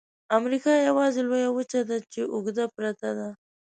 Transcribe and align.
امریکا 0.37 0.71
یوازني 0.87 1.23
لویه 1.29 1.49
وچه 1.53 1.79
ده 1.89 1.97
چې 2.11 2.21
اوږده 2.33 2.65
پرته 2.75 3.09
ده. 3.17 3.29